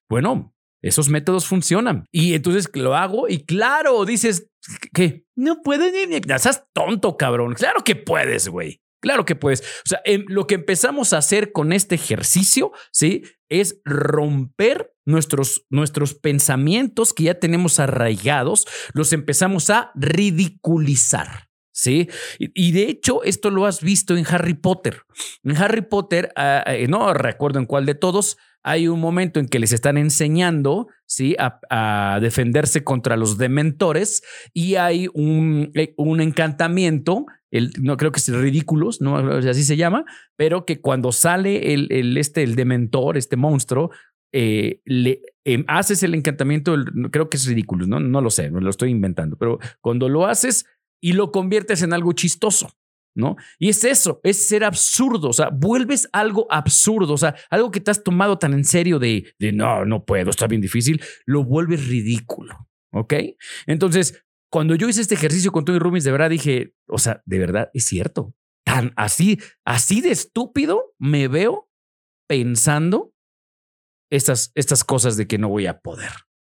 [0.08, 2.06] Bueno, esos métodos funcionan.
[2.10, 4.48] Y entonces lo hago y claro, dices,
[4.94, 5.26] ¿qué?
[5.36, 6.16] No puedo ni...
[6.16, 7.52] Estás tonto, cabrón.
[7.52, 8.80] Claro que puedes, güey.
[9.00, 9.60] Claro que puedes.
[9.60, 13.22] O sea, em, lo que empezamos a hacer con este ejercicio, ¿sí?
[13.50, 21.49] Es romper nuestros, nuestros pensamientos que ya tenemos arraigados, los empezamos a ridiculizar.
[21.80, 22.10] ¿Sí?
[22.38, 25.02] Y, de hecho, esto lo has visto en Harry Potter.
[25.42, 29.48] En Harry Potter, ah, eh, no recuerdo en cuál de todos, hay un momento en
[29.48, 31.34] que les están enseñando, ¿sí?
[31.38, 38.20] A, defenderse contra los dementores y hay un, eh, un encantamiento el, no creo que
[38.20, 40.04] es ridículos, no así se llama,
[40.36, 43.90] pero que cuando sale el, este, el dementor, este monstruo,
[44.32, 46.76] eh, le em, haces el encantamiento,
[47.10, 47.98] creo que es ridículo, ¿no?
[47.98, 50.66] no lo sé, no lo estoy inventando, pero cuando lo haces
[51.00, 52.70] y lo conviertes en algo chistoso,
[53.14, 53.36] ¿no?
[53.58, 57.80] Y es eso, es ser absurdo, o sea, vuelves algo absurdo, o sea, algo que
[57.80, 61.44] te has tomado tan en serio de, de no, no puedo, está bien difícil, lo
[61.44, 63.14] vuelves ridículo, ¿ok?
[63.66, 67.38] Entonces, cuando yo hice este ejercicio con Tony Robbins, de verdad dije, o sea, de
[67.38, 68.34] verdad es cierto.
[68.64, 71.70] Tan así, así de estúpido me veo
[72.28, 73.14] pensando
[74.10, 76.10] estas, estas cosas de que no voy a poder.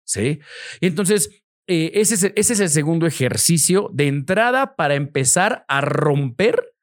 [0.05, 0.41] Sí.
[0.81, 5.81] Y entonces, eh, ese, es, ese, es, el segundo ejercicio de entrada para empezar a
[5.81, 6.75] romper,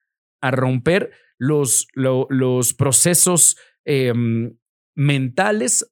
[0.42, 4.58] a romper los, los procesos em,
[4.96, 5.92] mentales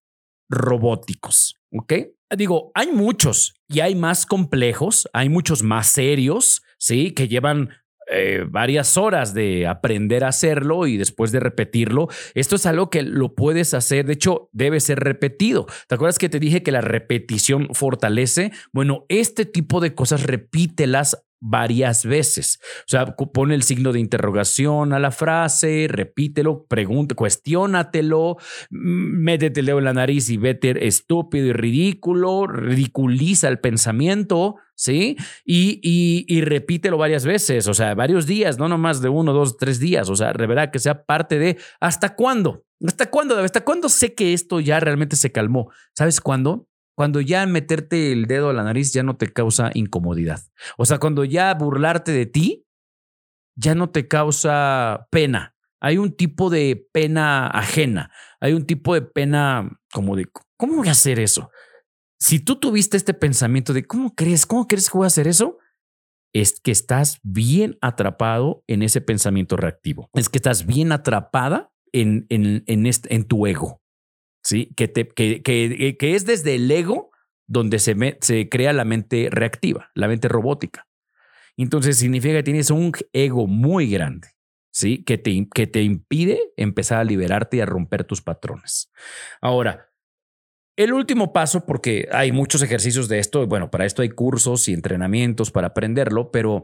[0.49, 1.55] robóticos.
[1.71, 1.93] ¿Ok?
[2.35, 7.11] Digo, hay muchos y hay más complejos, hay muchos más serios, ¿sí?
[7.11, 7.69] Que llevan
[8.11, 12.07] eh, varias horas de aprender a hacerlo y después de repetirlo.
[12.33, 15.67] Esto es algo que lo puedes hacer, de hecho, debe ser repetido.
[15.87, 18.51] ¿Te acuerdas que te dije que la repetición fortalece?
[18.73, 22.59] Bueno, este tipo de cosas repítelas varias veces.
[22.79, 28.37] O sea, pone el signo de interrogación a la frase, repítelo, pregunta, cuestiónatelo,
[28.69, 35.17] métetelo en la nariz y vete estúpido y ridículo, ridiculiza el pensamiento, ¿sí?
[35.45, 39.79] Y, y, repítelo varias veces, o sea, varios días, no nomás de uno, dos, tres
[39.79, 42.63] días, o sea, verdad que sea parte de ¿hasta cuándo?
[42.85, 43.37] ¿Hasta cuándo?
[43.37, 45.69] ¿Hasta cuándo sé que esto ya realmente se calmó?
[45.93, 46.69] ¿Sabes cuándo?
[46.99, 50.41] Cuando ya meterte el dedo a la nariz ya no te causa incomodidad.
[50.77, 52.67] O sea, cuando ya burlarte de ti
[53.55, 55.55] ya no te causa pena.
[55.79, 58.11] Hay un tipo de pena ajena.
[58.41, 61.51] Hay un tipo de pena como de, ¿cómo voy a hacer eso?
[62.19, 64.45] Si tú tuviste este pensamiento de, ¿cómo crees?
[64.45, 65.57] ¿Cómo crees que voy a hacer eso?
[66.33, 70.09] Es que estás bien atrapado en ese pensamiento reactivo.
[70.15, 73.79] Es que estás bien atrapada en, en, en, este, en tu ego.
[74.43, 74.73] ¿Sí?
[74.75, 77.11] Que, te, que, que, que es desde el ego
[77.47, 80.87] donde se, se crea la mente reactiva, la mente robótica.
[81.57, 84.29] Entonces significa que tienes un ego muy grande,
[84.71, 85.03] ¿sí?
[85.03, 88.91] Que te, que te impide empezar a liberarte y a romper tus patrones.
[89.41, 89.89] Ahora,
[90.77, 94.73] el último paso, porque hay muchos ejercicios de esto, bueno, para esto hay cursos y
[94.73, 96.63] entrenamientos para aprenderlo, pero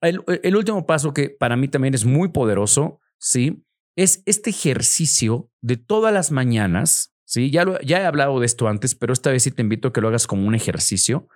[0.00, 3.64] el, el último paso que para mí también es muy poderoso, ¿sí?
[3.94, 9.12] Es este ejercicio de todas las mañanas, Ya, ya he hablado de esto antes, pero
[9.12, 11.28] esta vez sí te invito a que lo hagas como un ejercicio.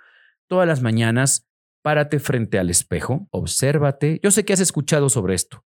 [0.47, 1.49] Todas las mañanas,
[1.83, 4.21] párate frente al espejo, obsérvate.
[4.23, 5.65] Yo sé que has escuchado sobre esto,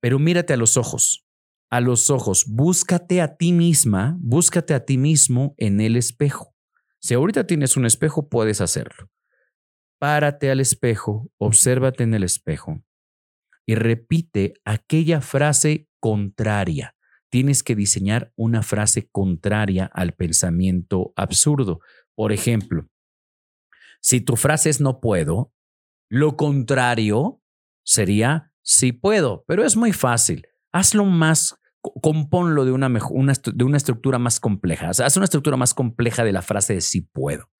[0.00, 1.26] pero mírate a los ojos,
[1.70, 6.54] a los ojos, búscate a ti misma, búscate a ti mismo en el espejo.
[7.00, 9.10] Si ahorita tienes un espejo, puedes hacerlo.
[9.98, 12.82] Párate al espejo, obsérvate en el espejo
[13.66, 16.94] y repite aquella frase contraria
[17.34, 21.80] tienes que diseñar una frase contraria al pensamiento absurdo.
[22.14, 22.86] Por ejemplo,
[24.00, 25.52] si tu frase es no puedo,
[26.08, 27.42] lo contrario
[27.82, 30.46] sería sí puedo, pero es muy fácil.
[30.70, 34.90] Hazlo más, compónlo de una, de una estructura más compleja.
[34.90, 37.50] haz una estructura más compleja de la frase de sí puedo.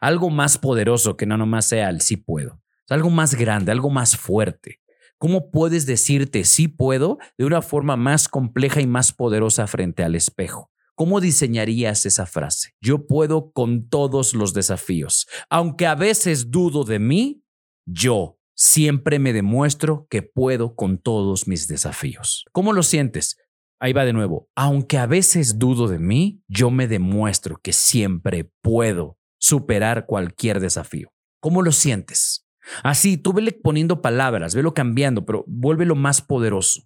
[0.00, 2.62] Algo más poderoso que no nomás sea el sí puedo.
[2.88, 4.78] algo más grande, algo más fuerte.
[5.18, 10.14] ¿Cómo puedes decirte sí puedo de una forma más compleja y más poderosa frente al
[10.14, 10.70] espejo?
[10.94, 12.70] ¿Cómo diseñarías esa frase?
[12.80, 15.26] Yo puedo con todos los desafíos.
[15.50, 17.42] Aunque a veces dudo de mí,
[17.84, 22.44] yo siempre me demuestro que puedo con todos mis desafíos.
[22.52, 23.36] ¿Cómo lo sientes?
[23.80, 24.48] Ahí va de nuevo.
[24.54, 31.12] Aunque a veces dudo de mí, yo me demuestro que siempre puedo superar cualquier desafío.
[31.40, 32.43] ¿Cómo lo sientes?
[32.82, 36.82] Así, tú vele poniendo palabras, velo cambiando, pero vuélvelo más poderoso.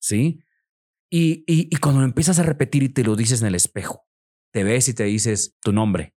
[0.00, 0.42] ¿Sí?
[1.10, 4.06] Y, y, cuando lo empiezas a repetir y te lo dices en el espejo,
[4.50, 6.14] te ves y te dices tu nombre.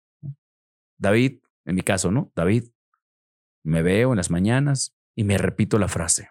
[0.97, 2.31] David, en mi caso, ¿no?
[2.35, 2.69] David.
[3.63, 6.29] Me veo en las mañanas y me repito la frase,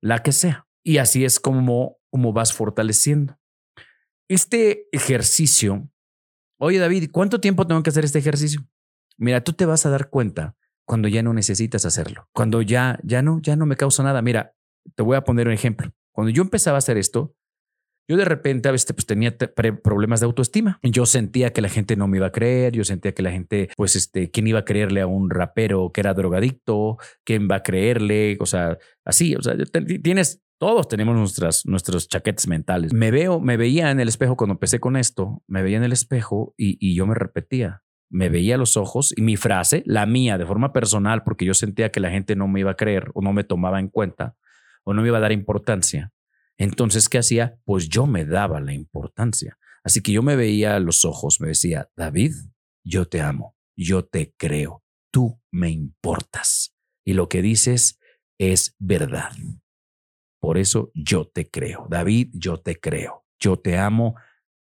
[0.00, 0.66] la que sea.
[0.82, 3.38] Y así es como, como vas fortaleciendo.
[4.28, 5.90] Este ejercicio,
[6.58, 8.66] oye David, ¿cuánto tiempo tengo que hacer este ejercicio?
[9.18, 13.22] Mira, tú te vas a dar cuenta cuando ya no necesitas hacerlo, cuando ya, ya
[13.22, 14.22] no, ya no me causa nada.
[14.22, 14.54] Mira,
[14.94, 15.92] te voy a poner un ejemplo.
[16.12, 17.34] Cuando yo empezaba a hacer esto,
[18.08, 20.78] yo de repente a veces pues, tenía problemas de autoestima.
[20.82, 23.70] Yo sentía que la gente no me iba a creer, yo sentía que la gente,
[23.76, 26.98] pues, este, ¿quién iba a creerle a un rapero que era drogadicto?
[27.24, 28.36] ¿Quién va a creerle?
[28.40, 29.56] O sea, así, o sea,
[30.02, 32.92] tienes, todos tenemos nuestras, nuestros chaquetes mentales.
[32.92, 35.92] Me veo, me veía en el espejo cuando empecé con esto, me veía en el
[35.92, 37.83] espejo y, y yo me repetía,
[38.14, 41.52] me veía a los ojos y mi frase, la mía de forma personal, porque yo
[41.52, 44.36] sentía que la gente no me iba a creer o no me tomaba en cuenta
[44.84, 46.12] o no me iba a dar importancia.
[46.56, 47.58] Entonces, ¿qué hacía?
[47.64, 49.58] Pues yo me daba la importancia.
[49.82, 52.34] Así que yo me veía a los ojos, me decía, David,
[52.84, 56.72] yo te amo, yo te creo, tú me importas.
[57.04, 57.98] Y lo que dices
[58.38, 59.32] es verdad.
[60.40, 61.88] Por eso yo te creo.
[61.90, 63.24] David, yo te creo.
[63.40, 64.14] Yo te amo,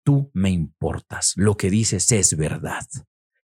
[0.03, 1.33] tú me importas.
[1.35, 2.87] Lo que dices es verdad.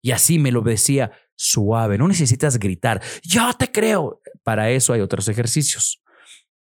[0.02, 4.22] Y así me lo decía suave, no necesitas gritar, yo te creo.
[4.44, 6.02] Para eso hay otros ejercicios.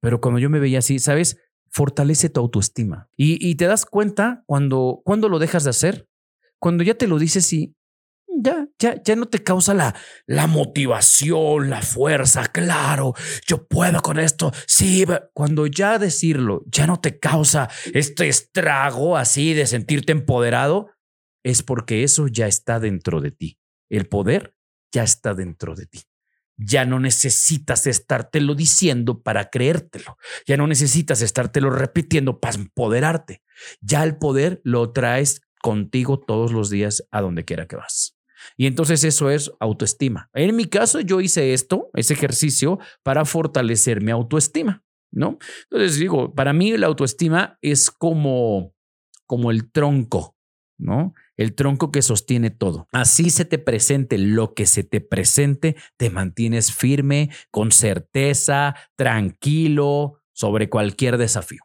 [0.00, 1.38] Pero cuando yo me veía así, ¿sabes?
[1.70, 3.08] Fortalece tu autoestima.
[3.16, 6.08] Y, te das cuenta cuando, cuando lo dejas de hacer,
[6.58, 7.74] cuando ya te lo dices y
[8.40, 9.94] ya, ya, ya no te causa la,
[10.26, 13.14] la motivación, la fuerza, claro,
[13.46, 14.52] yo puedo con esto.
[14.66, 20.88] Sí, cuando ya decirlo ya no te causa este estrago así de sentirte empoderado,
[21.42, 23.58] es porque eso ya está dentro de ti.
[23.88, 24.54] El poder
[24.92, 26.02] ya está dentro de ti.
[26.56, 30.16] Ya no necesitas estártelo diciendo para creértelo.
[30.46, 33.42] Ya no necesitas estártelo repitiendo para empoderarte.
[33.80, 38.16] Ya el poder lo traes contigo todos los días a donde quiera que vas.
[38.56, 40.28] Y entonces eso es autoestima.
[40.34, 44.82] En mi caso, yo hice esto, ese ejercicio, para fortalecer mi autoestima,
[45.12, 45.38] ¿no?
[45.70, 48.74] Entonces digo, para mí la autoestima es como,
[49.26, 50.36] como el tronco,
[50.78, 51.14] ¿no?
[51.36, 52.88] El tronco que sostiene todo.
[52.92, 60.20] Así se te presente lo que se te presente, te mantienes firme, con certeza, tranquilo
[60.32, 61.62] sobre cualquier desafío.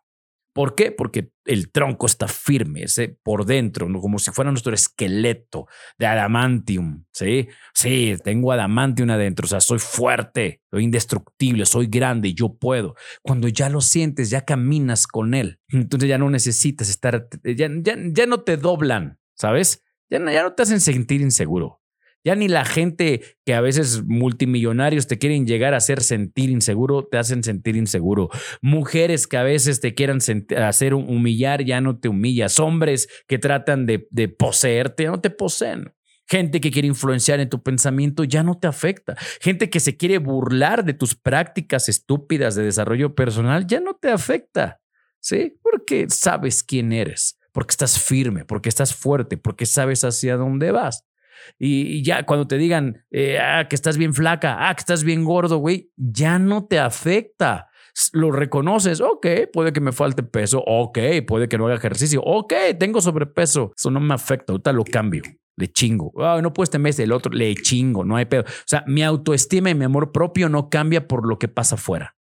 [0.57, 0.91] ¿Por qué?
[0.91, 5.67] Porque el tronco está firme, ese por dentro, como si fuera nuestro esqueleto
[5.99, 7.05] de adamantium.
[7.11, 12.95] Sí, sí, tengo adamantium adentro, o sea, soy fuerte, soy indestructible, soy grande, yo puedo.
[13.21, 18.25] Cuando ya lo sientes, ya caminas con él, entonces ya no necesitas estar, ya, ya,
[18.25, 19.83] no te doblan, ¿sabes?
[20.09, 21.81] Ya, ya no te hacen sentir inseguro.
[22.23, 27.07] Ya ni la gente que a veces multimillonarios te quieren llegar a hacer sentir inseguro,
[27.07, 28.29] te hacen sentir inseguro.
[28.61, 30.19] Mujeres que a veces te quieran
[30.57, 32.59] hacer humillar, ya no te humillas.
[32.59, 35.93] Hombres que tratan de, de poseerte, ya no te poseen.
[36.29, 39.15] Gente que quiere influenciar en tu pensamiento ya no te afecta.
[39.39, 44.09] Gente que se quiere burlar de tus prácticas estúpidas de desarrollo personal ya no te
[44.09, 44.81] afecta.
[45.19, 45.57] ¿Sí?
[45.63, 51.07] Porque sabes quién eres, porque estás firme, porque estás fuerte, porque sabes hacia dónde vas.
[51.57, 55.25] Y, ya cuando te digan eh, ah, que estás bien flaca, ah, que estás bien
[55.25, 57.67] gordo, güey, ya no te afecta.
[58.13, 62.53] Lo reconoces, ok, puede que me falte peso, ok, puede que no haga ejercicio, ok,
[62.79, 65.23] tengo sobrepeso, eso no me afecta, ahorita lo cambio
[65.55, 66.13] le chingo.
[66.15, 68.43] no puedes temer el otro, le chingo, no hay pedo.
[68.43, 72.15] O sea, mi autoestima y mi amor propio no cambia por lo que pasa afuera.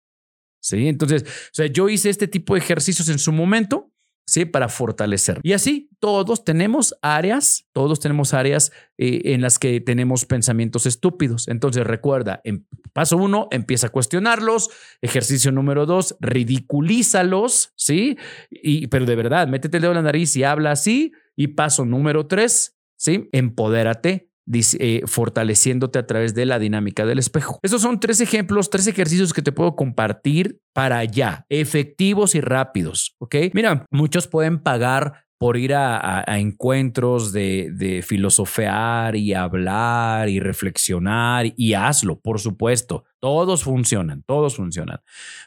[0.60, 3.91] Sí, entonces, o sea, yo hice este tipo de ejercicios en su momento
[4.26, 4.44] ¿sí?
[4.44, 5.40] Para fortalecer.
[5.42, 11.48] Y así todos tenemos áreas, todos tenemos áreas eh, en las que tenemos pensamientos estúpidos.
[11.48, 14.70] Entonces recuerda, en paso uno, empieza a cuestionarlos.
[15.00, 18.16] Ejercicio número dos, ridiculízalos, ¿sí?
[18.50, 21.12] Y, pero de verdad, métete el dedo en la nariz y habla así.
[21.36, 23.28] Y paso número tres, ¿sí?
[23.32, 24.31] Empodérate
[24.78, 27.58] eh, fortaleciéndote a través de la dinámica del espejo.
[27.62, 33.14] Estos son tres ejemplos, tres ejercicios que te puedo compartir para allá, efectivos y rápidos.
[33.18, 33.36] ¿Ok?
[33.52, 41.46] Mira, muchos pueden pagar por ir a, encuentros de, de, filosofear y hablar y reflexionar
[41.56, 43.02] y hazlo, por supuesto.
[43.18, 45.00] Todos funcionan, todos funcionan.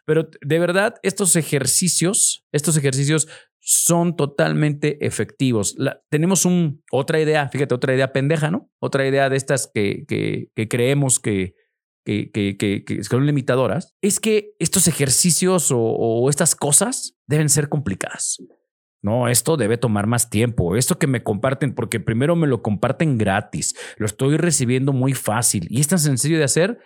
[0.04, 3.30] Pero de verdad, estos ejercicios, estos ejercicios
[3.62, 5.78] son totalmente efectivos.
[6.10, 8.70] tenemos un, otra idea, fíjate, otra idea pendeja, ¿no?
[8.82, 11.56] Otra idea de estas que, que, creemos que,
[12.04, 18.39] que, que, son limitadoras, es que estos ejercicios o, estas cosas deben ser complicadas.
[19.06, 20.76] No, esto debe tomar más tiempo.
[20.76, 25.68] Esto que me comparten, porque primero me lo comparten gratis, lo estoy recibiendo muy fácil
[25.70, 26.80] y es tan sencillo de hacer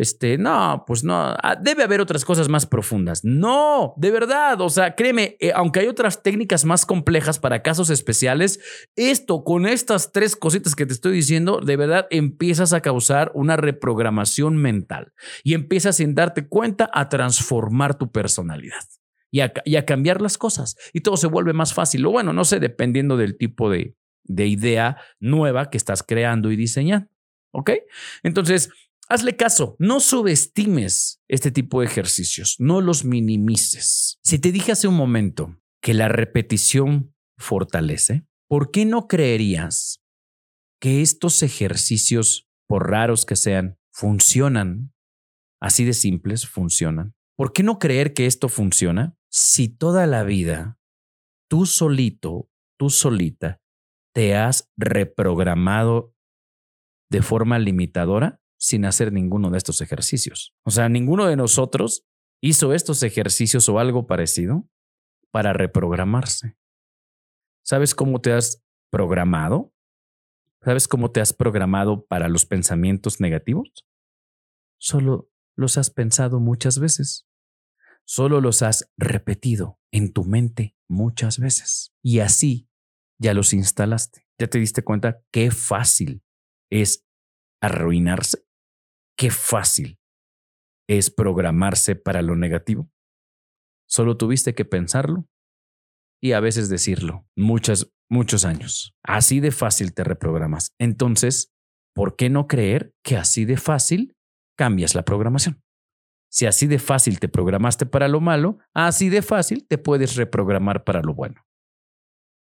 [0.00, 3.22] este, no, pues no, ah, debe haber otras cosas más profundas.
[3.22, 7.90] No, de verdad, o sea, créeme, eh, aunque hay otras técnicas más complejas para casos
[7.90, 8.60] especiales,
[8.96, 13.58] esto con estas tres cositas que te estoy diciendo, de verdad empiezas a causar una
[13.58, 15.12] reprogramación mental
[15.44, 18.99] y empiezas sin darte cuenta a transformar tu personalidad.
[19.32, 20.76] Y a, cambiar las cosas.
[20.92, 22.04] Y todo se vuelve más fácil.
[22.06, 26.56] O bueno, no sé, dependiendo del tipo de, de idea nueva que estás creando y
[26.56, 27.08] diseñando.
[27.52, 27.70] ¿Ok?
[28.22, 28.70] Entonces,
[29.10, 34.20] Hazle caso, no subestimes este tipo de ejercicios, no los minimices.
[34.22, 40.00] Si te dije hace un momento que la repetición fortalece, ¿por qué no creerías
[40.80, 44.92] que estos ejercicios, por raros que sean, funcionan?
[45.60, 47.16] Así de simples, funcionan.
[47.34, 50.78] ¿Por qué no creer que esto funciona si toda la vida
[51.48, 53.60] tú solito, tú solita,
[54.14, 56.14] te has reprogramado
[57.10, 60.54] de forma limitadora sin hacer ninguno de estos ejercicios.
[60.64, 62.06] O sea, ninguno de nosotros
[62.42, 64.68] hizo estos ejercicios o algo parecido
[65.30, 66.56] para reprogramarse.
[67.62, 69.72] ¿Sabes cómo te has programado?
[70.62, 73.86] ¿Sabes cómo te has programado para los pensamientos negativos?
[74.78, 77.29] Solo los has pensado muchas veces.
[78.12, 81.94] Solo los has repetido en tu mente muchas veces.
[82.02, 82.68] Y así
[83.20, 84.26] ya los instalaste.
[84.36, 86.24] ¿Ya te diste cuenta qué fácil
[86.72, 87.06] es
[87.62, 88.44] arruinarse?
[89.16, 90.00] Qué fácil
[90.88, 92.90] es programarse para lo negativo.
[93.88, 95.28] Solo tuviste que pensarlo
[96.20, 97.28] y a veces decirlo.
[97.36, 98.92] Muchas, muchos años.
[99.04, 100.74] Así de fácil te reprogramas.
[100.80, 101.52] Entonces,
[101.94, 104.16] ¿por qué no creer que así de fácil
[104.58, 105.62] cambias la programación?
[106.30, 110.84] Si así de fácil te programaste para lo malo, así de fácil te puedes reprogramar
[110.84, 111.44] para lo bueno.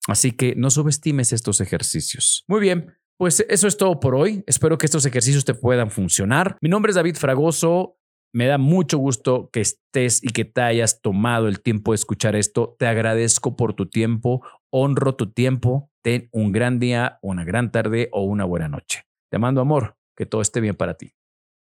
[0.08, 2.44] Así que no subestimes estos ejercicios.
[2.48, 4.44] Muy bien, pues eso es todo por hoy.
[4.46, 6.58] Espero que estos ejercicios te puedan funcionar.
[6.62, 7.98] Mi nombre es David Fragoso.
[8.34, 12.36] Me da mucho gusto que estés y que te hayas tomado el tiempo de escuchar
[12.36, 12.76] esto.
[12.78, 15.90] Te agradezco por tu tiempo, honro tu tiempo.
[16.04, 19.04] Ten un gran día, una gran tarde o una buena noche.
[19.32, 21.16] Te mando amor, que todo esté bien para ti.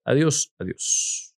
[0.05, 1.31] Adiós, adiós.